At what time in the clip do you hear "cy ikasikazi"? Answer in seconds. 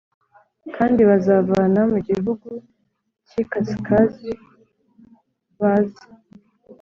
3.27-4.29